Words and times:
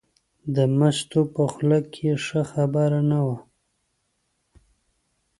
د 0.55 0.57
مستو 0.77 1.21
په 1.33 1.43
خوله 1.51 1.79
کې 1.93 2.09
ښه 2.25 2.41
خبره 2.51 3.01
نه 3.11 3.19
وه. 3.25 3.37